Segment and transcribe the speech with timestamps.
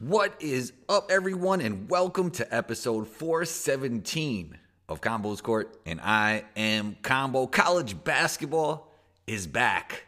[0.00, 4.56] What is up, everyone, and welcome to episode 417
[4.88, 5.78] of Combos Court.
[5.84, 7.46] And I am Combo.
[7.46, 8.94] College basketball
[9.26, 10.06] is back.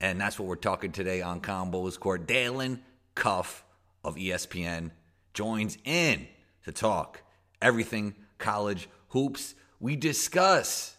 [0.00, 2.24] And that's what we're talking today on Combos Court.
[2.24, 2.84] Dalen
[3.16, 3.64] Cuff
[4.04, 4.92] of ESPN
[5.34, 6.28] joins in
[6.64, 7.22] to talk
[7.60, 9.56] everything college hoops.
[9.80, 10.96] We discuss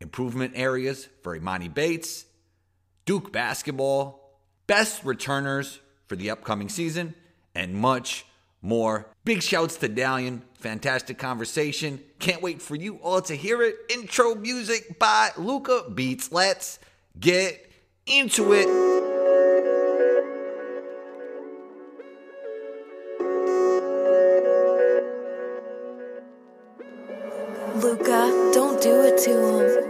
[0.00, 2.24] improvement areas for Emoni Bates,
[3.04, 4.36] Duke basketball,
[4.66, 7.14] best returners for the upcoming season
[7.54, 8.24] and much
[8.62, 9.06] more.
[9.24, 10.42] Big shouts to Dalen.
[10.54, 12.00] Fantastic conversation.
[12.18, 13.76] Can't wait for you all to hear it.
[13.90, 16.32] Intro music by Luca Beats.
[16.32, 16.78] Let's
[17.18, 17.70] get
[18.06, 18.66] into it.
[27.76, 29.87] Luca, don't do it to him.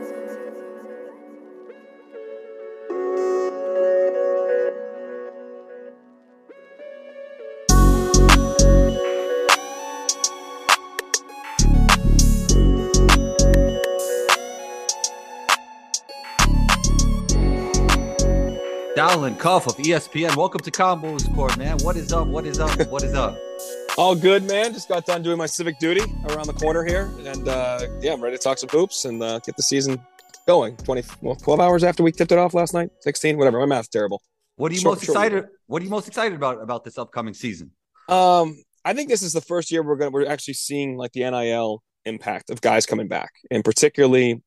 [19.28, 20.34] Dalen Cuff of ESPN.
[20.36, 21.76] Welcome to Combos Court, man.
[21.82, 22.26] What is up?
[22.28, 22.88] What is up?
[22.88, 23.38] What is up?
[23.98, 24.72] All good, man.
[24.72, 28.22] Just got done doing my civic duty around the corner here, and uh, yeah, I'm
[28.22, 30.00] ready to talk some hoops and uh, get the season
[30.46, 30.78] going.
[30.78, 33.60] 20, well, 12 hours after we tipped it off last night, 16, whatever.
[33.60, 34.22] My math's terrible.
[34.56, 35.48] What are you Short- most short excited?
[35.66, 37.70] What are you most excited about about this upcoming season?
[38.08, 38.56] Um,
[38.86, 41.82] I think this is the first year we're gonna we're actually seeing like the NIL
[42.06, 44.42] impact of guys coming back, and particularly,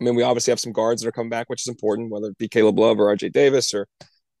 [0.00, 2.28] I mean, we obviously have some guards that are coming back, which is important, whether
[2.28, 3.88] it be Caleb Love or RJ Davis or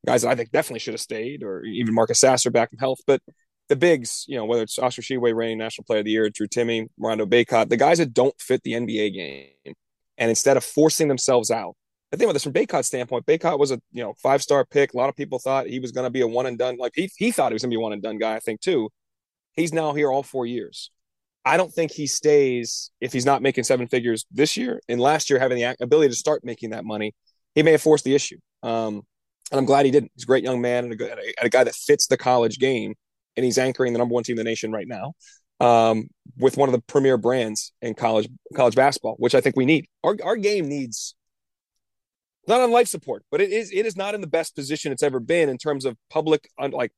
[0.06, 3.00] guys that I think definitely should have stayed, or even Marcus Sasser back from health,
[3.06, 3.20] but.
[3.68, 6.48] The bigs, you know, whether it's Oscar Tshiebwe, reigning National Player of the Year, Drew
[6.48, 9.74] Timme, Rondo Bacot, the guys that don't fit the NBA game,
[10.18, 11.76] and instead of forcing themselves out,
[12.12, 13.26] I think about this from Bacot's standpoint.
[13.26, 14.92] Bacot was a you know five star pick.
[14.92, 16.76] A lot of people thought he was going to be a one and done.
[16.76, 18.34] Like he he thought he was going to be a one and done guy.
[18.34, 18.90] I think too.
[19.52, 20.90] He's now here all four years.
[21.44, 24.80] I don't think he stays if he's not making seven figures this year.
[24.88, 27.14] And last year, having the ability to start making that money,
[27.54, 28.38] he may have forced the issue.
[28.62, 29.02] Um,
[29.50, 30.12] and I'm glad he didn't.
[30.14, 32.06] He's a great young man and a, good, and a, and a guy that fits
[32.06, 32.94] the college game.
[33.36, 35.14] And he's anchoring the number one team in the nation right now
[35.60, 39.66] um, with one of the premier brands in college college basketball, which I think we
[39.66, 39.86] need.
[40.02, 41.14] Our our game needs
[42.48, 45.02] not on life support, but it is it is not in the best position it's
[45.02, 46.92] ever been in terms of public like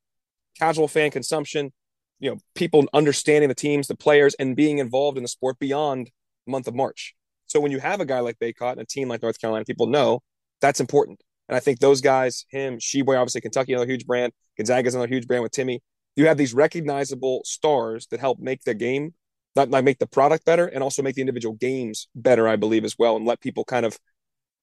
[0.57, 1.71] casual fan consumption.
[2.19, 6.09] You know, people understanding the teams, the players, and being involved in the sport beyond
[6.47, 7.15] month of March.
[7.47, 9.87] So when you have a guy like Bacot and a team like North Carolina, people
[9.87, 10.21] know
[10.61, 11.21] that's important.
[11.47, 15.27] And I think those guys, him, Tshiebwe, obviously Kentucky, another huge brand, Gonzaga's another huge
[15.27, 15.79] brand with Timme.
[16.15, 19.13] You have these recognizable stars that help make the game,
[19.55, 22.85] not like make the product better, and also make the individual games better, I believe,
[22.85, 23.97] as well, and let people kind of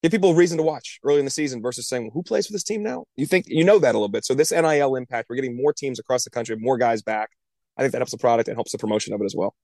[0.02, 2.46] give people a reason to watch early in the season versus saying, well, who plays
[2.46, 3.04] for this team now?
[3.16, 4.24] You think you know that a little bit.
[4.24, 7.30] So this NIL impact, we're getting more teams across the country, more guys back.
[7.76, 9.54] I think that helps the product and helps the promotion of it as well.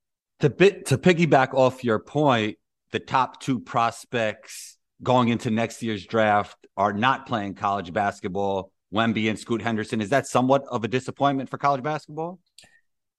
[0.40, 2.58] To bit to piggyback off your point,
[2.92, 8.72] the top two prospects going into next year's draft are not playing college basketball.
[8.94, 10.00] Wemby and Scoot Henderson.
[10.00, 12.38] Is that somewhat of a disappointment for college basketball?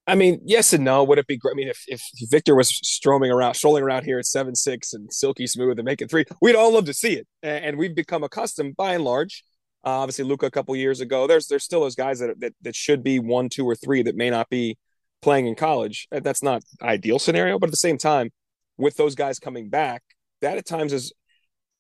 [0.08, 1.04] I mean, yes and no.
[1.04, 1.52] Would it be great?
[1.52, 2.02] I mean, if, if
[2.32, 6.08] Victor was strolling around, strolling around here at seven six and silky smooth and making
[6.08, 7.28] three, we'd all love to see it.
[7.44, 9.44] And, and we've become accustomed, by and large.
[9.86, 11.28] Uh, obviously, Luka a couple years ago.
[11.28, 14.16] There's there's still those guys that, that that should be one, two, or three that
[14.16, 14.78] may not be
[15.22, 16.08] playing in college.
[16.10, 18.32] That's not ideal scenario, but at the same time,
[18.78, 20.02] with those guys coming back,
[20.40, 21.12] that at times is.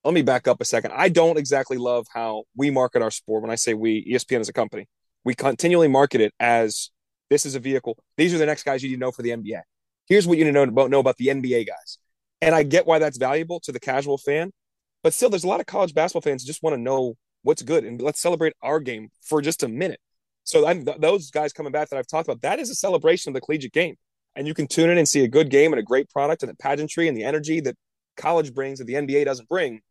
[0.03, 0.93] Let me back up a second.
[0.95, 3.41] I don't exactly love how we market our sport.
[3.41, 4.87] When I say we, ESPN as a company,
[5.25, 6.89] we continually market it as
[7.29, 7.97] this is a vehicle.
[8.15, 9.61] These are the next guys you need to know for the NBA.
[10.07, 11.97] Here's what you need to know about, know about the NBA guys.
[12.41, 14.51] And I get why that's valuable to the casual fan,
[15.03, 17.83] but still, there's a lot of college basketball fans just want to know what's good
[17.83, 19.99] and let's celebrate our game for just a minute.
[20.43, 23.33] So th- those guys coming back that I've talked about, that is a celebration of
[23.33, 23.95] the collegiate game.
[24.35, 26.49] And you can tune in and see a good game and a great product and
[26.49, 27.75] the pageantry and the energy that
[28.15, 29.81] college brings that the NBA doesn't bring.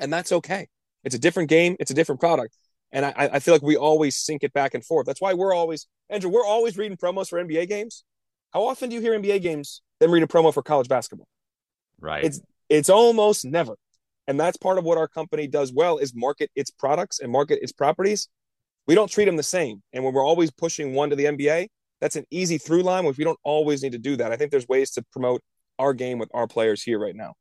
[0.00, 0.66] And that's okay.
[1.04, 1.76] It's a different game.
[1.78, 2.56] It's a different product.
[2.92, 5.06] And I, I feel like we always sync it back and forth.
[5.06, 8.04] That's why we're always, Andrew, we're always reading promos for NBA games.
[8.52, 11.28] How often do you hear NBA games then read a promo for college basketball?
[12.00, 12.24] Right.
[12.24, 13.76] It's it's almost never.
[14.26, 17.58] And that's part of what our company does well is market its products and market
[17.62, 18.28] its properties.
[18.86, 19.82] We don't treat them the same.
[19.92, 21.68] And when we're always pushing one to the NBA,
[22.00, 24.32] that's an easy through line, which we don't always need to do that.
[24.32, 25.42] I think there's ways to promote
[25.78, 27.34] our game with our players here right now.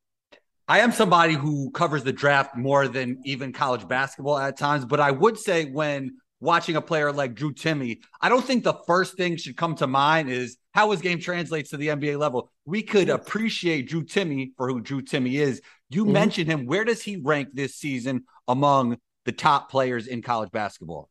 [0.70, 5.00] I am somebody who covers the draft more than even college basketball at times, but
[5.00, 9.18] I would say when watching a player like Drew Timme, I don't think the first
[9.18, 12.52] thing should come to mind is how his game translates to the NBA level.
[12.66, 15.60] We could appreciate Drew Timme for who Drew Timme is.
[15.90, 16.12] You Mhm.
[16.12, 16.68] mentioned him.
[16.68, 21.10] Where does he rank this season among the top players in college basketball?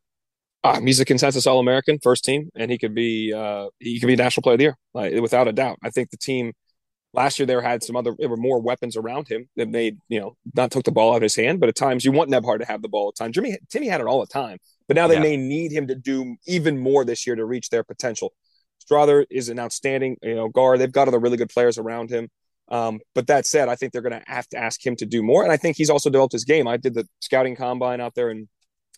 [0.63, 4.07] Um, he's a consensus All American, first team, and he could be uh, he could
[4.07, 5.79] be National Player of the Year, like, without a doubt.
[5.83, 6.53] I think the team
[7.13, 10.19] last year there had some other there were more weapons around him that made you
[10.19, 12.59] know not took the ball out of his hand, but at times you want Nembhard
[12.59, 13.35] to have the ball at times.
[13.35, 14.57] Jimmy Timme had it all the time,
[14.87, 15.21] but now they yeah.
[15.21, 18.33] may need him to do even more this year to reach their potential.
[18.83, 20.79] Strawther is an outstanding you know guard.
[20.79, 22.29] They've got other really good players around him.
[22.71, 25.23] Um, but that said, I think they're going to have to ask him to do
[25.23, 26.67] more, and I think he's also developed his game.
[26.67, 28.47] I did the scouting combine out there in,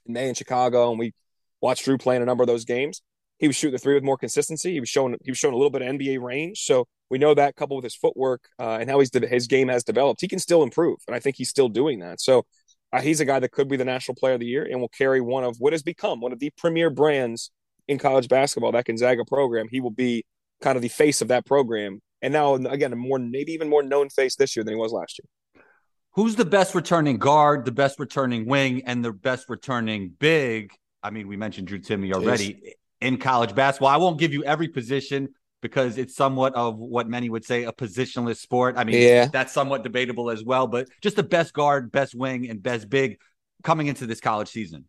[0.06, 1.14] in May in Chicago, and we
[1.62, 3.02] watched Drew play in a number of those games.
[3.42, 4.72] He was shooting the three with more consistency.
[4.72, 6.64] He was showing he was showing a little bit of NBA range.
[6.64, 9.84] So we know that coupled with his footwork uh, and how he's his game has
[9.84, 12.22] developed, he can still improve, and I think he's still doing that.
[12.22, 12.46] So
[12.94, 14.90] uh, he's a guy that could be the national player of the year and will
[14.90, 17.50] carry one of what has become one of the premier brands
[17.88, 18.72] in college basketball.
[18.74, 20.24] That Gonzaga program, he will be
[20.62, 23.82] kind of the face of that program, and now again a more maybe even more
[23.82, 25.64] known face this year than he was last year.
[26.12, 30.74] Who's the best returning guard, the best returning wing, and the best returning big
[31.04, 33.90] I mean, we mentioned Drew Timme already in college basketball.
[33.90, 35.30] I won't give you every position
[35.62, 38.76] because it's somewhat of what many would say a positionless sport.
[38.78, 39.28] I mean, yeah.
[39.28, 43.20] that's somewhat debatable as well, but just the best guard, best wing, and best big
[43.64, 44.86] coming into this college season.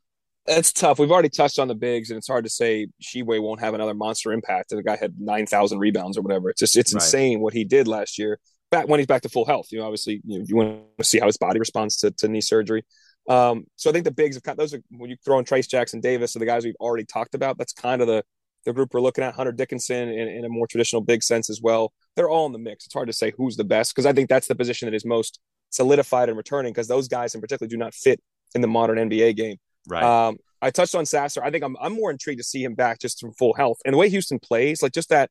[0.46, 0.98] It's tough.
[0.98, 3.94] We've already touched on the bigs, and it's hard to say Tshiebwe won't have another
[3.94, 4.72] monster impact.
[4.72, 6.50] And the guy had nine thousand rebounds or whatever.
[6.50, 7.02] It's just it's right.
[7.02, 8.40] insane what he did last year.
[8.70, 11.04] Back when he's back to full health, you know, obviously you, know, you want to
[11.04, 12.84] see how his body responds to, to knee surgery.
[13.28, 15.68] Um, so I think the bigs have got those are when you throw in Trayce
[15.68, 17.58] Jackson Davis, so the guys we've already talked about.
[17.58, 18.24] That's kind of the
[18.64, 19.34] the group we're looking at.
[19.34, 21.92] Hunter Dickinson in, in a more traditional big sense as well.
[22.16, 22.84] They're all in the mix.
[22.84, 25.04] It's hard to say who's the best because I think that's the position that is
[25.04, 25.40] most
[25.70, 28.20] solidified and returning because those guys in particular do not fit
[28.54, 29.56] in the modern NBA game.
[29.88, 30.02] Right.
[30.02, 31.42] Um, I touched on Sasser.
[31.42, 33.94] I think I'm I'm more intrigued to see him back just from full health and
[33.94, 35.30] the way Houston plays, like just that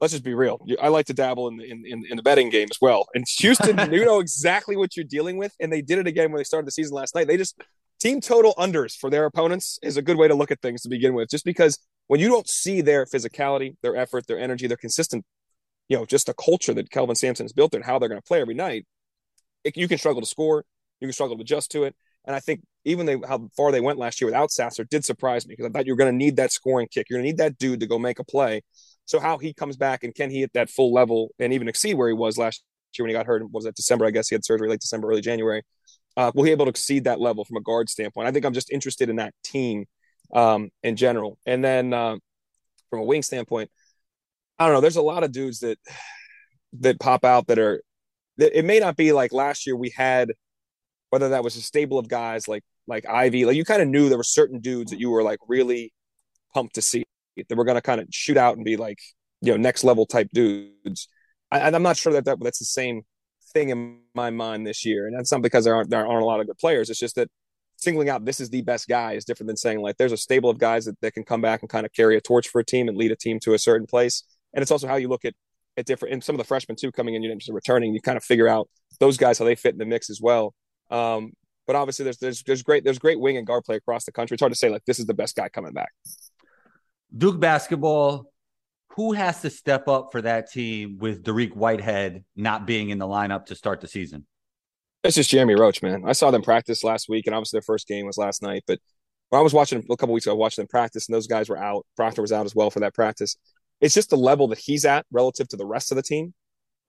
[0.00, 0.64] let's just be real.
[0.80, 3.06] I like to dabble in the in, in, in the betting game as well.
[3.14, 6.38] And Houston, you know exactly what you're dealing with, and they did it again when
[6.38, 7.26] they started the season last night.
[7.26, 7.60] They just
[8.00, 10.88] team total unders for their opponents is a good way to look at things to
[10.88, 14.76] begin with, just because when you don't see their physicality, their effort, their energy, their
[14.76, 15.24] consistent,
[15.88, 18.26] you know, just a culture that Kelvin Sampson has built and how they're going to
[18.26, 18.86] play every night,
[19.64, 20.64] it, you can struggle to score,
[21.00, 21.94] you can struggle to adjust to it.
[22.24, 25.46] And I think even they how far they went last year without Sasser did surprise
[25.46, 27.06] me because I thought you were going to need that scoring kick.
[27.08, 28.62] You're going to need that dude to go make a play.
[29.08, 31.94] So how he comes back and can he hit that full level and even exceed
[31.94, 32.62] where he was last
[32.96, 33.50] year when he got hurt?
[33.50, 34.04] Was that December?
[34.04, 35.62] I guess he had surgery late December, early January.
[36.14, 38.28] Uh, will he able to exceed that level from a guard standpoint?
[38.28, 39.86] I think I'm just interested in that team
[40.34, 41.38] um, in general.
[41.46, 42.16] And then uh,
[42.90, 43.70] from a wing standpoint,
[44.58, 44.82] I don't know.
[44.82, 45.78] There's a lot of dudes that
[46.80, 47.82] that pop out that are.
[48.36, 50.32] That it may not be like last year we had,
[51.10, 53.46] whether that was a stable of guys like like Ivey.
[53.46, 55.92] Like you kind of knew there were certain dudes that you were like really
[56.52, 57.04] pumped to see
[57.48, 58.98] that we're going to kind of shoot out and be like,
[59.40, 61.08] you know, next level type dudes.
[61.50, 63.02] I, am not sure that, that that's the same
[63.52, 65.06] thing in my mind this year.
[65.06, 66.90] And that's not because there aren't, there aren't a lot of good players.
[66.90, 67.28] It's just that
[67.76, 70.50] singling out this is the best guy is different than saying like there's a stable
[70.50, 72.64] of guys that, that can come back and kind of carry a torch for a
[72.64, 74.24] team and lead a team to a certain place.
[74.52, 75.34] And it's also how you look at
[75.76, 78.00] at different and some of the freshmen too coming in, you know, just returning, you
[78.00, 78.68] kind of figure out
[78.98, 80.52] those guys how they fit in the mix as well.
[80.90, 81.32] Um,
[81.68, 84.34] but obviously there's there's there's great there's great wing and guard play across the country.
[84.34, 85.92] It's hard to say like this is the best guy coming back.
[87.16, 88.32] Duke basketball,
[88.90, 93.06] who has to step up for that team with Dariq Whitehead not being in the
[93.06, 94.26] lineup to start the season?
[95.04, 96.02] It's just Jeremy Roach, man.
[96.06, 98.64] I saw them practice last week, and obviously their first game was last night.
[98.66, 98.80] But
[99.32, 101.86] I was watching a couple weeks ago, watching them practice, and those guys were out.
[101.96, 103.36] Proctor was out as well for that practice.
[103.80, 106.34] It's just the level that he's at relative to the rest of the team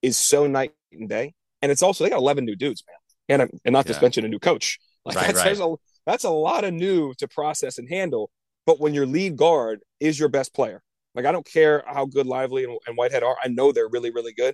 [0.02, 1.34] is so night and day.
[1.62, 2.84] And it's also they got 11 new dudes,
[3.28, 3.94] man, and and not yeah.
[3.94, 4.80] to mention a new coach.
[5.06, 5.60] Like right, that's, right.
[5.60, 8.32] a that's a lot of new to process and handle.
[8.70, 10.84] But when your lead guard is your best player,
[11.16, 14.12] like I don't care how good Lively and, and Whitehead are, I know they're really,
[14.12, 14.54] really good.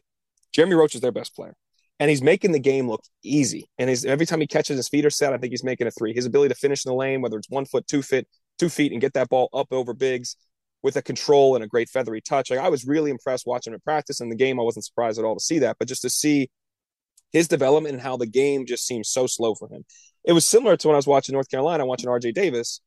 [0.54, 1.54] Jeremy Roach is their best player.
[2.00, 3.70] And he's making the game look easy.
[3.78, 6.14] And every time he catches his feet are set, I think he's making a three.
[6.14, 8.26] His ability to finish in the lane, whether it's one foot, two feet,
[8.58, 10.38] two feet, and get that ball up over bigs
[10.82, 12.50] with a control and a great feathery touch.
[12.50, 14.62] Like I was really impressed watching him practice in the game.
[14.62, 16.50] I wasn't surprised at all to see that, but just to see
[17.34, 19.84] his development and how the game just seems so slow for him.
[20.24, 22.80] It was similar to when I was watching North Carolina, watching RJ Davis,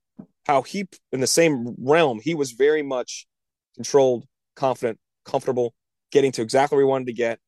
[0.46, 3.26] how he in the same realm he was very much
[3.74, 4.24] controlled
[4.56, 5.74] confident comfortable
[6.10, 7.38] getting to exactly where he wanted to get.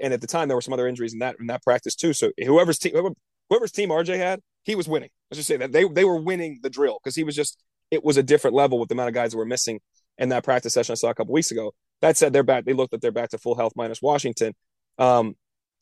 [0.00, 2.12] And at the time there were some other injuries in that in that practice too.
[2.12, 3.10] So whoever's team whoever,
[3.48, 5.10] whoever's team rj had he was winning.
[5.30, 8.04] Let's just say that they, they were winning the drill because he was just it
[8.04, 9.80] was a different level with the amount of guys that were missing
[10.18, 11.72] in that practice session i saw a couple weeks ago.
[12.02, 14.54] That said they're back they looked at they're back to full health minus washington.
[14.98, 15.34] Um,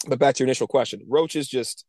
[0.07, 1.85] but back to your initial question roach is just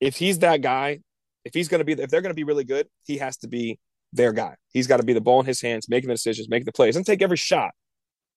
[0.00, 1.00] if he's that guy
[1.44, 3.48] if he's going to be, if they're going to be really good, he has to
[3.48, 3.78] be
[4.12, 4.54] their guy.
[4.72, 6.96] He's got to be the ball in his hands, making the decisions, making the plays,
[6.96, 7.70] and take every shot.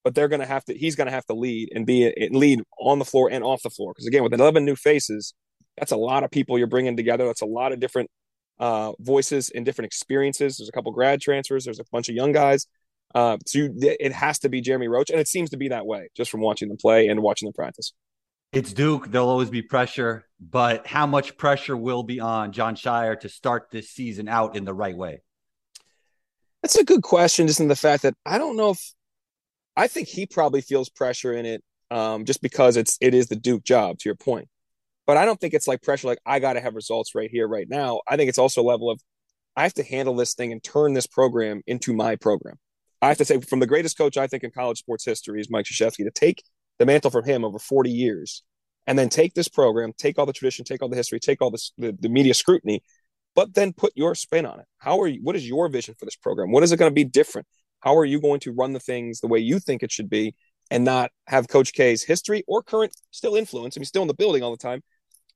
[0.04, 0.74] But they're going to have to.
[0.74, 3.62] He's going to have to lead and be a, lead on the floor and off
[3.62, 3.92] the floor.
[3.92, 5.34] Because again, with 11 new faces,
[5.76, 7.26] that's a lot of people you're bringing together.
[7.26, 8.08] That's a lot of different
[8.58, 10.58] uh, voices and different experiences.
[10.58, 11.64] There's a couple grad transfers.
[11.64, 12.66] There's a bunch of young guys.
[13.14, 15.86] Uh, so you, it has to be Jeremy Roach, and it seems to be that
[15.86, 17.92] way just from watching them play and watching them practice.
[18.52, 19.10] It's Duke.
[19.10, 23.68] There'll always be pressure, but how much pressure will be on Jon Scheyer to start
[23.70, 25.22] this season out in the right way?
[26.62, 28.92] That's a good question, just in the fact that I don't know if
[29.76, 33.36] I think he probably feels pressure in it um, just because it's it is the
[33.36, 33.98] Duke job.
[33.98, 34.48] To your point,
[35.06, 37.46] but I don't think it's like pressure like I got to have results right here,
[37.46, 38.00] right now.
[38.08, 39.00] I think it's also a level of
[39.56, 42.56] I have to handle this thing and turn this program into my program.
[43.02, 45.50] I have to say, from the greatest coach I think in college sports history is
[45.50, 46.42] Mike Krzyzewski, to take
[46.78, 48.42] the mantle from him over 40 years
[48.86, 51.50] and then take this program, take all the tradition, take all the history, take all
[51.50, 52.82] this, the, the media scrutiny,
[53.34, 54.66] but then put your spin on it.
[54.78, 55.20] How are you?
[55.22, 56.52] What is your vision for this program?
[56.52, 57.46] What is it going to be different?
[57.80, 60.34] How are you going to run the things the way you think it should be
[60.70, 63.76] and not have Coach K's history or current still influence?
[63.76, 64.82] I mean, still in the building all the time,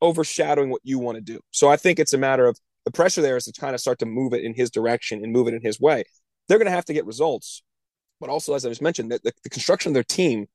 [0.01, 1.41] overshadowing what you want to do.
[1.51, 3.99] So I think it's a matter of the pressure there is to kind of start
[3.99, 6.05] to move it in his direction and move it in his way.
[6.49, 7.63] They're going to have to get results,
[8.19, 10.47] but also, as I just mentioned, the, the, the construction of their team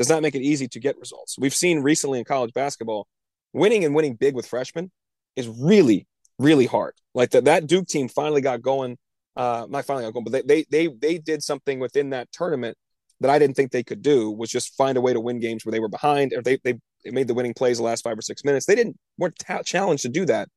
[0.00, 1.36] does not make it easy to get results.
[1.38, 3.06] We've seen recently in college basketball,
[3.52, 4.90] winning and winning big with freshmen
[5.36, 6.06] is really,
[6.38, 6.94] really hard.
[7.14, 8.96] Like that, that Duke team finally got going.
[9.36, 12.78] Uh, not finally got going, but they, they they they did something within that tournament
[13.20, 15.66] that I didn't think they could do was just find a way to win games
[15.66, 18.22] where they were behind or they they, made the winning plays the last five or
[18.22, 18.64] six minutes.
[18.64, 20.48] They didn't weren't challenged to do that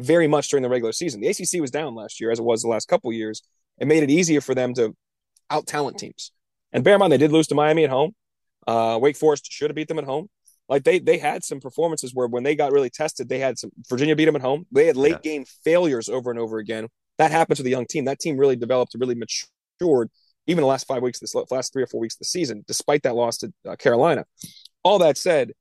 [0.00, 1.20] very much during the regular season.
[1.20, 3.42] The ACC was down last year as it was the last couple years.
[3.78, 4.96] It made it easier for them to
[5.50, 6.32] out talent teams.
[6.72, 8.14] And bear in mind, they did lose to Miami at home.
[8.68, 10.28] Uh, Wake Forest should have beat them at home.
[10.68, 13.70] Like they they had some performances where when they got really tested, they had some
[13.88, 14.66] Virginia beat them at home.
[14.70, 15.30] They had late yeah.
[15.30, 16.88] game failures over and over again.
[17.16, 18.04] That happens with a young team.
[18.04, 20.10] That team really developed, really matured,
[20.46, 23.02] even the last five weeks, this last three or four weeks of the season, despite
[23.04, 24.26] that loss to uh, Carolina.
[24.84, 25.52] All that said,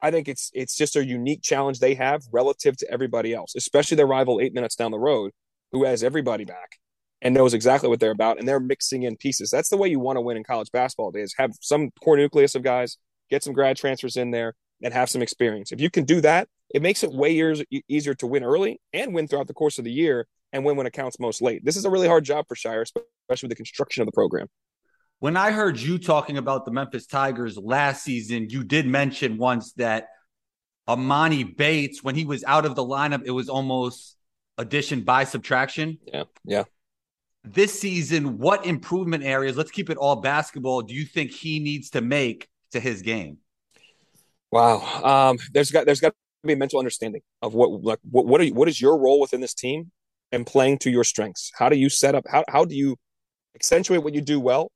[0.00, 3.96] I think it's it's just a unique challenge they have relative to everybody else, especially
[3.96, 5.32] their rival eight minutes down the road,
[5.72, 6.78] who has everybody back
[7.22, 9.50] and knows exactly what they're about, and they're mixing in pieces.
[9.50, 11.34] That's the way you want to win in college basketball days.
[11.36, 12.96] Have some core nucleus of guys,
[13.30, 15.72] get some grad transfers in there, and have some experience.
[15.72, 19.12] If you can do that, it makes it way years, easier to win early and
[19.12, 21.64] win throughout the course of the year and win when it counts most late.
[21.64, 24.46] This is a really hard job for Scheyer, especially with the construction of the program.
[25.18, 29.74] When I heard you talking about the Memphis Tigers last season, you did mention once
[29.74, 30.06] that
[30.88, 34.16] Emoni Bates, when he was out of the lineup, it was almost
[34.56, 35.98] addition by subtraction.
[36.06, 36.24] Yeah.
[36.44, 36.64] Yeah
[37.44, 41.90] this season, what improvement areas, let's keep it all basketball, do you think he needs
[41.90, 43.38] to make to his game?
[44.50, 44.80] Wow.
[45.02, 48.40] Um, there's got there's got to be a mental understanding of what like what what,
[48.40, 49.90] are you, what is your role within this team
[50.32, 51.52] and playing to your strengths.
[51.56, 52.96] How do you set up how how do you
[53.54, 54.70] accentuate what you do well,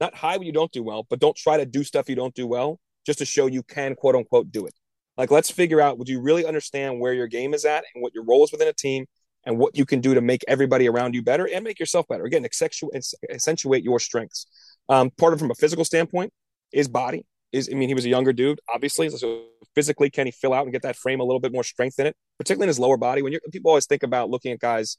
[0.00, 2.34] not hide what you don't do well, but don't try to do stuff you don't
[2.34, 4.74] do well just to show you can quote unquote do it.
[5.16, 8.14] Like let's figure out would you really understand where your game is at and what
[8.14, 9.06] your role is within a team
[9.44, 12.24] and what you can do to make everybody around you better and make yourself better.
[12.24, 14.46] Again, accentuate, your strengths.
[14.88, 16.32] Um, part of from a physical standpoint
[16.72, 17.26] is body.
[17.52, 19.08] Is I mean, he was a younger dude, obviously.
[19.10, 19.44] So
[19.74, 22.06] physically, can he fill out and get that frame a little bit more strength in
[22.06, 23.22] it, particularly in his lower body?
[23.22, 24.98] When you people always think about looking at guys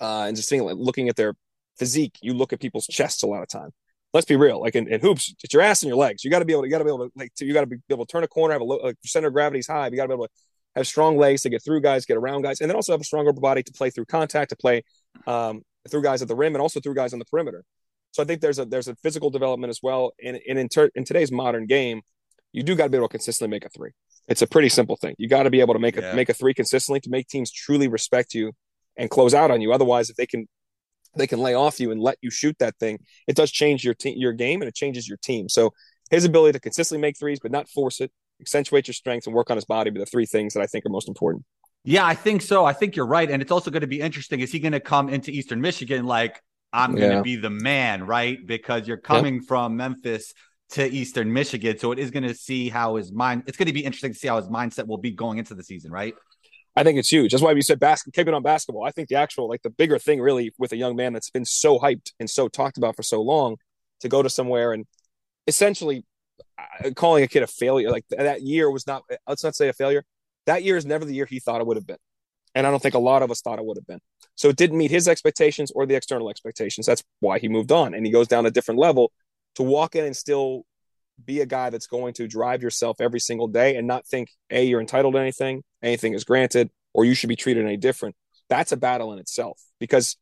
[0.00, 1.34] uh, and just seeing, looking at their
[1.78, 3.70] physique, you look at people's chests a lot of time.
[4.14, 4.60] Let's be real.
[4.60, 6.22] Like in, in hoops, it's your ass and your legs.
[6.22, 7.52] You got to be able to, you got to be able to, like, to, you
[7.54, 9.60] got to be able to turn a corner, have a low, like, center of gravity
[9.60, 9.86] is high.
[9.88, 10.32] You got to be able to
[10.74, 13.04] have strong legs to get through guys, get around guys, and then also have a
[13.04, 14.82] stronger body to play through contact, to play
[15.26, 17.64] um, through guys at the rim, and also through guys on the perimeter.
[18.12, 20.12] So I think there's a there's a physical development as well.
[20.22, 22.02] And, and in, ter- in today's modern game,
[22.52, 23.90] you do got to be able to consistently make a three.
[24.28, 25.14] It's a pretty simple thing.
[25.18, 26.14] You got to be able to make a yeah.
[26.14, 28.52] make a three consistently to make teams truly respect you
[28.96, 29.72] and close out on you.
[29.72, 30.46] Otherwise, if they can
[31.16, 33.94] they can lay off you and let you shoot that thing, it does change your
[33.94, 35.48] team your game and it changes your team.
[35.48, 35.72] So
[36.10, 38.12] his ability to consistently make threes but not force it,
[38.42, 40.84] accentuate your strengths and work on his body be the three things that I think
[40.84, 41.44] are most important.
[41.84, 42.64] Yeah, I think so.
[42.64, 43.28] I think you're right.
[43.30, 44.40] And it's also going to be interesting.
[44.40, 46.40] Is he going to come into Eastern Michigan like,
[46.72, 48.38] I'm going to be the man, right?
[48.46, 49.44] Because you're coming yep.
[49.44, 50.32] from Memphis
[50.70, 51.78] to Eastern Michigan.
[51.78, 54.18] So it is going to see how his mind, it's going to be interesting to
[54.18, 56.14] see how his mindset will be going into the season, right?
[56.74, 57.32] I think it's huge.
[57.32, 58.84] That's why we said basketball, keep it on basketball.
[58.84, 61.44] I think the actual, like the bigger thing really with a young man that's been
[61.44, 63.56] so hyped and so talked about for so long
[64.00, 64.86] to go to somewhere and
[65.46, 66.04] essentially
[66.58, 69.68] Uh, calling a kid a failure like that year was not uh, let's not say
[69.68, 70.04] a failure.
[70.46, 71.98] That year is never the year he thought it would have been.
[72.54, 74.00] And i don't think a lot of us thought it would have been.
[74.34, 76.86] So it didn't meet his expectations or the external expectations.
[76.86, 77.94] That's why he moved on.
[77.94, 79.12] And he goes down a different level
[79.54, 80.64] to walk in and still
[81.24, 84.64] be a guy that's going to drive yourself every single day and not think a
[84.64, 88.14] you're entitled to anything anything is granted or you should be treated any different.
[88.48, 90.16] That's a battle in itself because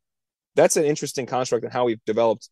[0.54, 2.48] that's an interesting construct in how we've developed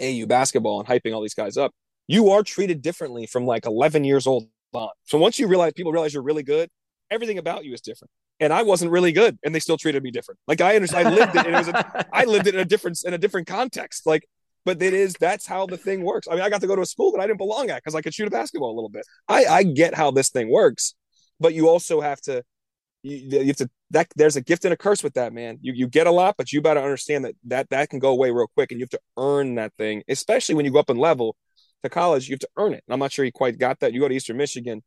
[0.00, 1.72] AU basketball and hyping all these guys up
[2.06, 4.90] you are treated differently from like 11 years old on.
[5.04, 6.68] So once you realize people realize you're really good,
[7.10, 8.10] everything about you is different.
[8.40, 10.40] and I wasn't really good, and they still treated me different.
[10.48, 12.64] Like I understand, I lived it, and it was a, I lived it in a
[12.64, 14.06] different in a different context.
[14.06, 14.26] Like,
[14.64, 16.26] but it is that's how the thing works.
[16.28, 17.94] I mean, I got to go to a school that I didn't belong at because
[17.94, 19.04] I could shoot a basketball a little bit.
[19.28, 20.94] I I get how this thing works,
[21.40, 22.42] but you also have to
[23.02, 25.58] you, you have to that there's a gift and a curse with that man.
[25.62, 28.30] You you get a lot, but you better understand that that that can go away
[28.32, 30.98] real quick, and you have to earn that thing, especially when you go up in
[30.98, 31.36] level
[31.84, 32.28] to college.
[32.28, 32.82] You have to earn it.
[32.86, 33.92] And I'm not sure he quite got that.
[33.92, 34.82] You go to Eastern Michigan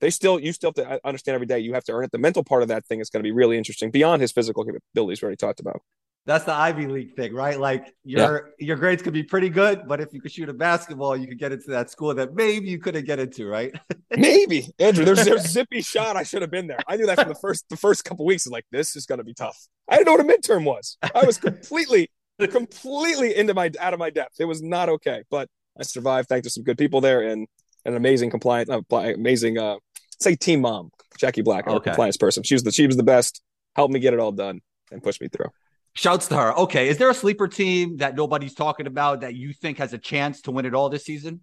[0.00, 2.12] they still you still have to uh, understand every day you have to earn it.
[2.12, 4.64] The mental part of that thing is going to be really interesting beyond his physical
[4.64, 5.82] capabilities we already talked about.
[6.26, 7.58] That's the ivy league thing right?
[7.58, 8.66] Like your yeah.
[8.66, 11.38] your grades could be pretty good but if you could shoot a basketball you could
[11.38, 13.74] get into that school that maybe you couldn't get into right?
[14.16, 14.68] Maybe.
[14.78, 16.80] Andrew there's there's zippy shot i should have been there.
[16.86, 18.46] I knew that from the first the first couple weeks.
[18.46, 19.56] I'm like this is going to be tough.
[19.88, 20.98] I didn't know what a midterm was.
[21.02, 22.10] I was completely
[22.50, 24.40] completely into my out of my depth.
[24.40, 25.48] It was not okay but
[25.80, 27.48] i survived thanks to some good people there and
[27.84, 29.76] an amazing compliance uh, amazing uh
[30.20, 31.90] say team mom, Jackie Black, our okay.
[31.90, 32.42] compliance person.
[32.42, 33.42] She was the she was the best.
[33.74, 34.60] Helped me get it all done
[34.90, 35.46] and pushed me through.
[35.94, 36.52] Shouts to her.
[36.56, 39.98] Okay, is there a sleeper team that nobody's talking about that you think has a
[39.98, 41.40] chance to win it all this season?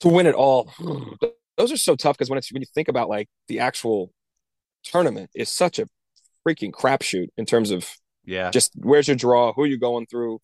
[0.00, 0.72] To win it all,
[1.56, 4.12] those are so tough because when it's when you think about like the actual
[4.84, 5.86] tournament, is such a
[6.46, 7.88] freaking crapshoot in terms of
[8.24, 10.40] yeah, just where's your draw, who are you going through,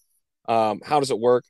[0.48, 1.44] um, how does it work?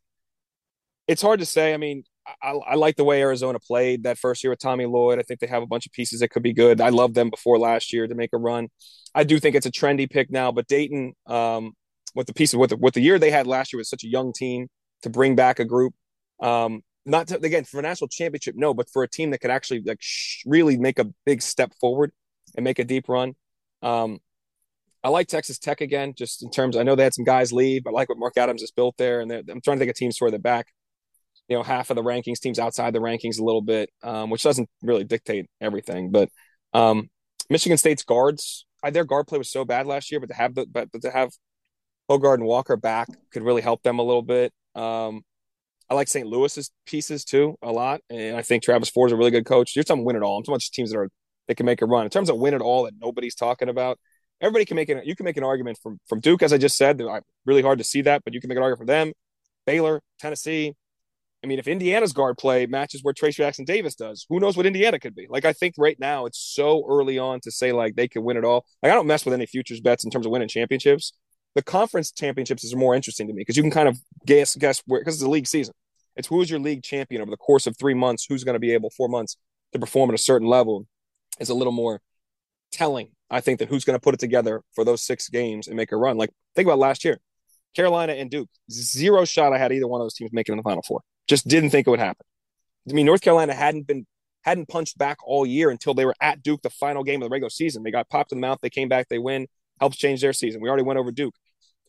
[1.08, 1.72] It's hard to say.
[1.72, 2.04] I mean,
[2.42, 5.18] I, I, like the way Arizona played that first year with Tommy Lloyd.
[5.18, 6.80] I think they have a bunch of pieces that could be good.
[6.80, 8.68] I loved them before last year to make a run.
[9.14, 11.72] I do think it's a trendy pick now, but Dayton, um,
[12.14, 14.08] with the pieces with the, with the year they had last year with such a
[14.08, 14.68] young team
[15.02, 15.94] to bring back a group,
[16.40, 19.50] um, not to, again for a national championship, no, but for a team that could
[19.50, 22.10] actually like sh- really make a big step forward
[22.56, 23.34] and make a deep run.
[23.82, 24.18] Um,
[25.04, 26.76] I like Texas Tech again, just in terms.
[26.76, 27.86] I know they had some guys leave.
[27.86, 30.16] I like what Mark Adams has built there, and I'm trying to think of teams
[30.16, 30.66] toward the back
[31.48, 34.42] you know half of the rankings teams outside the rankings a little bit um, which
[34.42, 36.28] doesn't really dictate everything but
[36.72, 37.08] um,
[37.50, 40.66] michigan state's guards their guard play was so bad last year but to have the
[40.66, 41.30] but, but to have
[42.08, 45.22] Hoggard and Walker back could really help them a little bit um,
[45.88, 46.26] I like St.
[46.26, 49.76] Louis's pieces too a lot, and I think Travis Ford is a really good coach.
[49.76, 50.36] You're talking win it all.
[50.36, 51.10] I'm talking about teams that are
[51.46, 52.04] they can make a run.
[52.04, 53.98] In terms of win it all that nobody's talking about,
[54.40, 55.06] everybody can make it.
[55.06, 57.00] You can make an argument from from Duke, as I just said.
[57.44, 59.12] Really hard to see that, but you can make an argument for them.
[59.64, 60.74] Baylor, Tennessee,
[61.46, 64.66] I mean, if Indiana's guard play matches where Trayce Jackson Davis does, who knows what
[64.66, 65.28] Indiana could be?
[65.30, 68.36] Like, I think right now it's so early on to say like they could win
[68.36, 68.66] it all.
[68.82, 71.12] Like, I don't mess with any futures bets in terms of winning championships.
[71.54, 74.82] The conference championships is more interesting to me because you can kind of guess guess
[74.86, 75.72] where because it's a league season.
[76.16, 78.58] It's who is your league champion over the course of three months, who's going to
[78.58, 79.36] be able four months
[79.72, 80.88] to perform at a certain level
[81.38, 82.00] is a little more
[82.72, 83.10] telling.
[83.30, 85.92] I think that who's going to put it together for those six games and make
[85.92, 86.16] a run.
[86.16, 87.20] Like think about last year,
[87.76, 90.64] Carolina and Duke, zero shot I had either one of those teams making in the
[90.64, 91.02] Final Four.
[91.26, 92.26] Just didn't think it would happen.
[92.88, 94.06] I mean, North Carolina hadn't been
[94.42, 97.32] hadn't punched back all year until they were at Duke the final game of the
[97.32, 97.82] regular season.
[97.82, 98.60] They got popped in the mouth.
[98.62, 99.08] They came back.
[99.08, 99.48] They win.
[99.80, 100.60] Helps change their season.
[100.60, 101.34] We already went over Duke.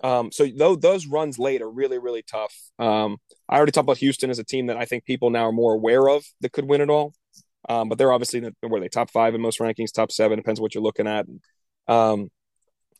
[0.03, 2.53] Um, so those, those runs late are really, really tough.
[2.79, 5.51] Um, I already talked about Houston as a team that I think people now are
[5.51, 7.13] more aware of that could win it all.
[7.69, 10.73] Um, but they're obviously were they top five in most rankings, top seven depends what
[10.73, 11.25] you're looking at.
[11.87, 12.29] Um,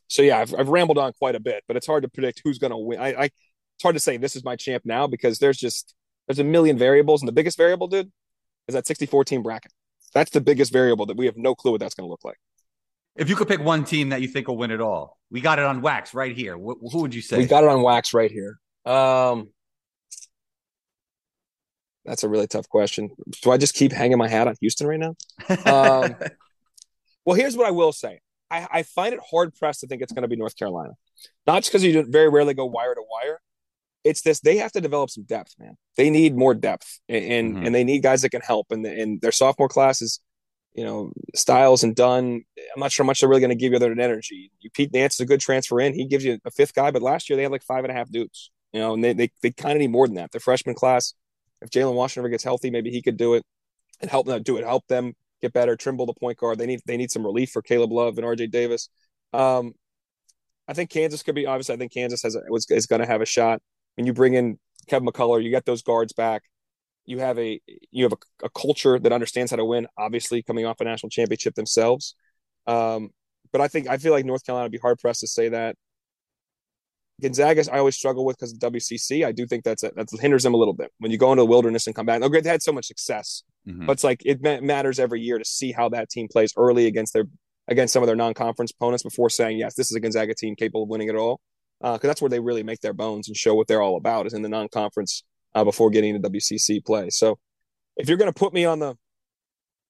[0.08, 2.58] so yeah, I've, I've rambled on quite a bit, but it's hard to predict who's
[2.58, 2.98] going to win.
[2.98, 5.94] I, I, it's hard to say this is my champ now because there's just
[6.28, 8.12] there's a million variables, and the biggest variable, dude,
[8.68, 9.72] is that 64 team bracket.
[10.12, 12.36] That's the biggest variable that we have no clue what that's going to look like.
[13.16, 15.58] If you could pick one team that you think will win it all, we got
[15.58, 16.56] it on wax right here.
[16.56, 17.38] Wh- who would you say?
[17.38, 18.58] We got it on wax right here.
[18.84, 19.48] Um,
[22.04, 23.10] that's a really tough question.
[23.42, 25.14] Do I just keep hanging my hat on Houston right now?
[25.48, 26.16] Um,
[27.24, 28.20] well, here's what I will say.
[28.50, 30.92] I, I find it hard pressed to think it's going to be North Carolina,
[31.46, 33.40] not just because you very rarely go wire to wire,
[34.04, 35.76] it's this they have to develop some depth man.
[35.96, 37.66] They need more depth and and, mm-hmm.
[37.66, 40.20] and they need guys that can help and, and their sophomore classes
[40.74, 42.42] you know styles and dunn
[42.74, 44.50] i'm not sure how much they're really going to give you other than energy.
[44.60, 47.02] You pete nance is a good transfer in he gives you a fifth guy but
[47.02, 49.30] last year they had like five and a half dudes you know and they they,
[49.42, 50.30] they kind of need more than that.
[50.30, 51.14] The freshman class
[51.60, 53.44] if jalen washington ever gets healthy maybe he could do it
[54.00, 56.58] and help them do it help them get better trimble the point guard.
[56.58, 58.88] They need they need some relief for caleb love and rj davis.
[59.32, 59.72] Um
[60.68, 61.74] I think Kansas could be obviously.
[61.74, 63.62] I think Kansas has a, was, is going to have a shot
[63.98, 66.44] when you bring in Kevin McCullar, you get those guards back.
[67.04, 69.88] You have a you have a, a culture that understands how to win.
[69.98, 72.14] Obviously, coming off a national championship themselves,
[72.68, 73.10] um,
[73.50, 75.74] but I think I feel like North Carolina would be hard pressed to say that.
[77.20, 79.26] Gonzaga, I always struggle with because of WCC.
[79.26, 81.42] I do think that's a, that hinders them a little bit when you go into
[81.42, 82.22] the wilderness and come back.
[82.22, 83.86] Oh, great, they had so much success, mm-hmm.
[83.86, 87.14] but it's like it matters every year to see how that team plays early against
[87.14, 87.24] their
[87.66, 90.84] against some of their non-conference opponents before saying yes, this is a Gonzaga team capable
[90.84, 91.40] of winning it all
[91.80, 94.26] because uh, that's where they really make their bones and show what they're all about
[94.26, 95.22] is in the non-conference
[95.54, 97.10] uh, before getting to WCC play.
[97.10, 97.38] So
[97.96, 98.96] if you're going to put me on the,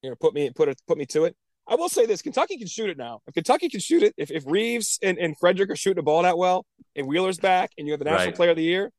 [0.03, 2.57] you know, put me put it put me to it, I will say this: Kentucky
[2.57, 3.21] can shoot it now.
[3.27, 6.23] If Kentucky can shoot it, if, if Reeves and, and Fredrick are shooting the ball
[6.23, 6.65] that well,
[6.97, 8.37] and Wheeler's back, and you have the National Right.
[8.37, 8.91] Player of the Year,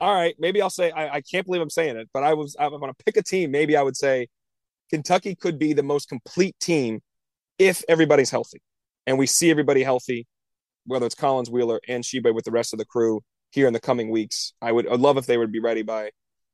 [0.00, 2.56] all right, maybe I'll say I, I can't believe I'm saying it, but I was
[2.58, 3.50] I'm going to pick a team.
[3.50, 4.28] Maybe I would say
[4.90, 7.00] Kentucky could be the most complete team
[7.58, 8.62] if everybody's healthy,
[9.06, 10.26] and we see everybody healthy,
[10.86, 13.80] whether it's Collins, Wheeler, and Tshiebwe with the rest of the crew here in the
[13.80, 14.52] coming weeks.
[14.60, 16.10] I would I'd love if they would be ready by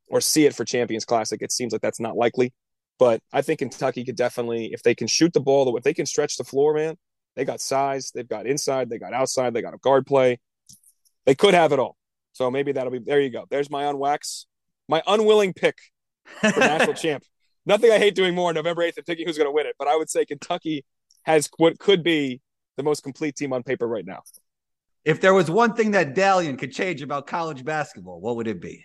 [0.08, 1.40] or see it for Champions Classic.
[1.42, 2.52] It seems like that's not likely.
[2.98, 6.06] But I think Kentucky could definitely, if they can shoot the ball, if they can
[6.06, 6.96] stretch the floor, man,
[7.36, 10.40] they got size, they've got inside, they got outside, they got a guard play.
[11.24, 11.96] They could have it all.
[12.32, 13.20] So maybe that'll be there.
[13.20, 13.44] You go.
[13.50, 14.46] There's my unwax,
[14.88, 15.76] my unwilling pick
[16.40, 17.22] for national champ.
[17.66, 19.76] Nothing I hate doing more on November 8th and thinking who's going to win it.
[19.78, 20.84] But I would say Kentucky
[21.24, 22.40] has what could be
[22.78, 24.22] the most complete team on paper right now.
[25.04, 28.60] If there was one thing that Dalen could change about college basketball, what would it
[28.60, 28.84] be?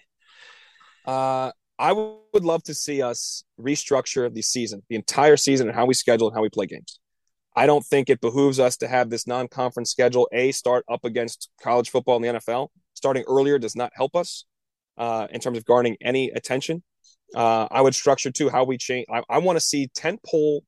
[1.05, 5.85] Uh, I would love to see us restructure the season, the entire season, and how
[5.85, 6.99] we schedule and how we play games.
[7.55, 11.49] I don't think it behooves us to have this non-conference schedule a start up against
[11.61, 12.69] college football in the NFL.
[12.93, 14.45] Starting earlier does not help us
[14.97, 16.83] uh, in terms of garnering any attention.
[17.35, 19.05] Uh, I would structure too how we change.
[19.11, 20.63] I, I want to see tent pole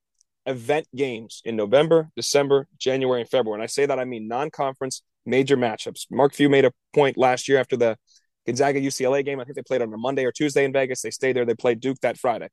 [0.46, 3.58] event games in November, December, January, and February.
[3.58, 6.06] And I say that I mean non-conference major matchups.
[6.12, 7.98] Mark Few made a point last year after the
[8.46, 9.40] Gonzaga UCLA game.
[9.40, 11.02] I think they played on a Monday or Tuesday in Vegas.
[11.02, 11.46] They stayed there.
[11.46, 12.50] They played Duke that Friday.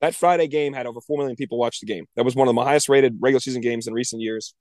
[0.00, 2.06] That Friday game had over 4 million people watch the game.
[2.16, 4.54] That was one of the highest rated regular season games in recent years.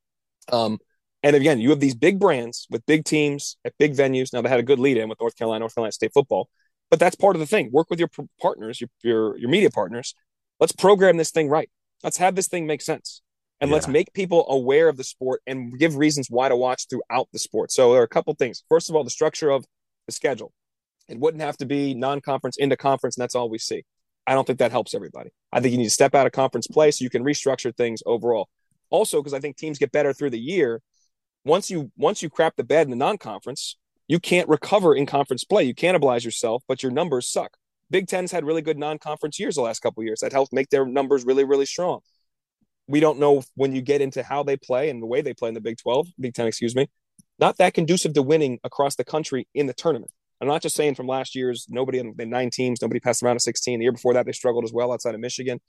[0.51, 0.79] Um,
[1.23, 4.31] and again, you have these big brands with big teams at big venues.
[4.31, 6.49] Now they had a good lead in with North Carolina, North Carolina State football,
[6.89, 7.69] but that's part of the thing.
[7.71, 8.09] Work with your
[8.41, 10.15] partners, your, your your media partners.
[10.59, 11.69] Let's program this thing right.
[12.03, 13.21] Let's have this thing make sense,
[13.59, 17.27] and let's make people aware of the sport and give reasons why to watch throughout
[17.33, 17.71] the sport.
[17.71, 18.63] So there are a couple things.
[18.69, 19.65] First of all, the structure of
[20.05, 20.53] the schedule.
[21.09, 23.83] It wouldn't have to be non-conference into conference, and that's all we see.
[24.25, 25.31] I don't think that helps everybody.
[25.51, 28.03] I think you need to step out of conference play so you can restructure things
[28.05, 28.47] overall.
[28.91, 30.81] Also, because I think teams get better through the year.
[31.43, 35.43] Once you once you crap the bed in the non-conference, you can't recover in conference
[35.43, 35.63] play.
[35.63, 37.57] You cannibalize yourself, but your numbers suck.
[37.91, 40.19] Big Ten's had really good non-conference years the last couple years.
[40.21, 42.01] That helped make their numbers really, really strong.
[42.87, 45.49] We don't know when you get into how they play and the way they play
[45.49, 46.87] in the Big 12, Big Ten, excuse me,
[47.39, 50.11] not that conducive to winning across the country in the tournament.
[50.41, 53.35] I'm not just saying from last year's nobody in the nine teams, nobody passed around
[53.35, 53.79] to 16.
[53.79, 55.59] The year before that, they struggled as well outside of Michigan.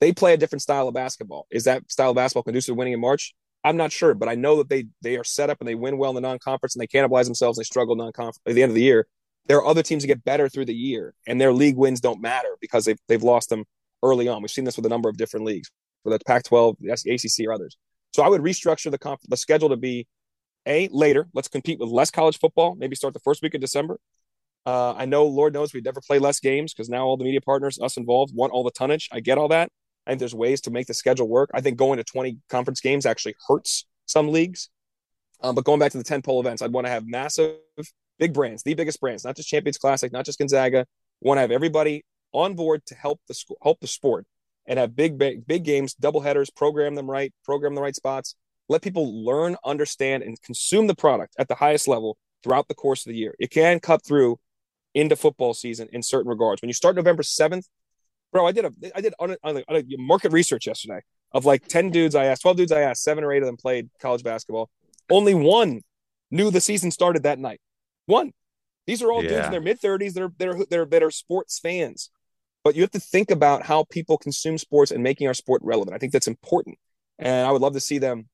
[0.00, 1.46] They play a different style of basketball.
[1.50, 3.34] Is that style of basketball conducive to winning in March?
[3.62, 5.98] I'm not sure, but I know that they they are set up and they win
[5.98, 7.58] well in the non-conference and they cannibalize themselves.
[7.58, 9.06] And they struggle non-conference at the end of the year.
[9.46, 12.20] There are other teams that get better through the year, and their league wins don't
[12.20, 13.64] matter because they've they've lost them
[14.02, 14.42] early on.
[14.42, 15.70] We've seen this with a number of different leagues,
[16.02, 17.76] whether it's Pac-12, ACC, or others.
[18.12, 20.06] So I would restructure the the schedule to be
[20.66, 21.28] a later.
[21.34, 22.74] Let's compete with less college football.
[22.76, 23.98] Maybe start the first week of December.
[24.66, 27.40] Uh, I know, Lord knows, we'd never play less games because now all the media
[27.40, 29.08] partners, us involved, want all the tonnage.
[29.10, 29.70] I get all that.
[30.06, 31.50] I think there's ways to make the schedule work.
[31.54, 34.68] I think going to 20 conference games actually hurts some leagues.
[35.42, 37.56] Um, but going back to the 10 pole events, I'd want to have massive,
[38.20, 40.86] big brands, the biggest brands, not just Champions Classic, not just Gonzaga.
[41.20, 44.26] Want to have everybody on board to help the help the sport
[44.66, 48.36] and have big, big, big games, double headers, program them right, program the right spots.
[48.68, 53.04] Let people learn, understand, and consume the product at the highest level throughout the course
[53.04, 53.34] of the year.
[53.40, 54.38] It can cut through
[54.94, 56.62] into football season in certain regards.
[56.62, 57.64] When you start November 7th,
[58.32, 61.00] bro, I did a I did on a, on a, on a market research yesterday
[61.32, 63.56] of like 10 dudes I asked, 12 dudes I asked, seven or eight of them
[63.56, 64.68] played college basketball.
[65.10, 65.80] Only one
[66.30, 67.60] knew the season started that night.
[68.10, 68.32] One.
[68.86, 71.02] These are all dudes in their mid 30s that are, that, are, that, are, that
[71.02, 72.10] are sports fans.
[72.64, 75.94] But you have to think about how people consume sports and making our sport relevant.
[75.94, 76.76] I think that's important.
[77.18, 78.28] And I would love to see them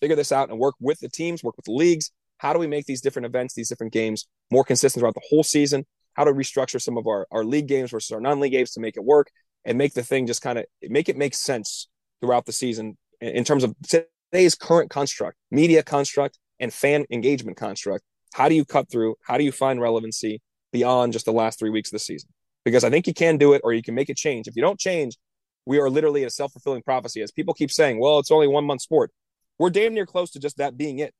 [0.00, 2.10] figure this out and work with the teams, work with the leagues.
[2.38, 5.42] How do we make these different events, these different games more consistent throughout the whole
[5.42, 5.86] season?
[6.14, 8.96] How to restructure some of our, our league games versus our non-league games to make
[8.96, 9.28] it work
[9.64, 11.88] and make the thing just kind of make it make sense
[12.20, 18.04] throughout the season in terms of today's current construct, media construct, and fan engagement construct.
[18.34, 19.16] How do you cut through?
[19.22, 20.40] How do you find relevancy
[20.72, 22.30] beyond just the last three weeks of the season?
[22.64, 24.48] Because I think you can do it or you can make a change.
[24.48, 25.16] If you don't change,
[25.64, 27.22] we are literally a self fulfilling prophecy.
[27.22, 29.10] As people keep saying, well, it's only one month sport.
[29.58, 31.14] We're damn near close to just that being it.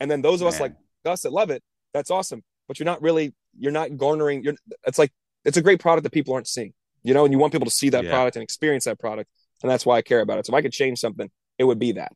[0.00, 0.72] And then those of us like
[1.04, 1.62] us that love it,
[1.94, 2.42] that's awesome.
[2.66, 4.54] But you're not really, you're not garnering, you're,
[4.86, 5.12] it's like,
[5.44, 7.72] it's a great product that people aren't seeing, you know, and you want people to
[7.72, 8.10] see that Yeah.
[8.10, 9.30] product and experience that product.
[9.62, 10.46] And that's why I care about it.
[10.46, 12.12] So if I could change something, it would be that.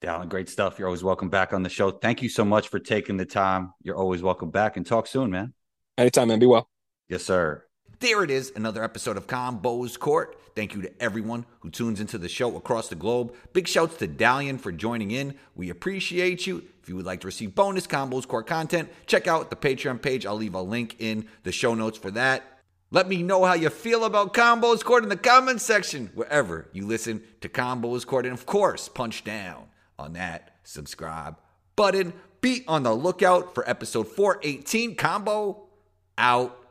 [0.00, 0.78] Dalen, great stuff.
[0.78, 1.90] You're always welcome back on the show.
[1.90, 3.72] Thank you so much for taking the time.
[3.82, 5.54] You're always welcome back and talk soon, man.
[5.96, 6.38] Anytime, man.
[6.38, 6.68] Be well.
[7.08, 7.64] Yes, sir.
[7.98, 10.38] There it is, another episode of Combos Court.
[10.54, 13.34] Thank you to everyone who tunes into the show across the globe.
[13.52, 15.34] Big shouts to Dalen for joining in.
[15.56, 16.62] We appreciate you.
[16.80, 20.26] If you would like to receive bonus Combos Court content, check out the Patreon page.
[20.26, 22.60] I'll leave a link in the show notes for that.
[22.92, 26.86] Let me know how you feel about Combos Court in the comments section, wherever you
[26.86, 28.26] listen to Combos Court.
[28.26, 29.67] And of course, punch down
[29.98, 30.56] on that.
[30.64, 31.36] Subscribe
[31.78, 32.12] button.
[32.40, 35.68] Be on the lookout for episode 418 Combo
[36.18, 36.67] out